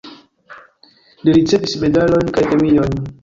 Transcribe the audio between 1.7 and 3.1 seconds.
medalojn kaj premiojn.